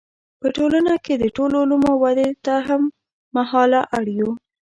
[0.39, 2.81] په ټولنه کې د ټولو علومو ودې ته هم
[3.35, 4.29] مهاله اړ یو.